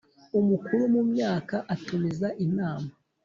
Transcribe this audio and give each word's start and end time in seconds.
Umukuru 0.39 0.83
mu 0.93 1.01
myaka 1.11 1.55
atumiza 1.73 2.27
inama. 2.45 2.91